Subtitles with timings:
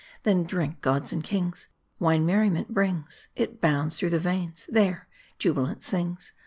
[0.23, 1.67] Then drink, gods and kings;
[1.99, 6.33] wine merriment brings; It bounds through the veins; there, jubilant sings.